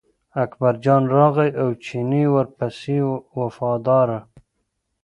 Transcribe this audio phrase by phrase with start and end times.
[0.43, 4.19] اکبرجان راغی او چینی ورپسې و وفاداره.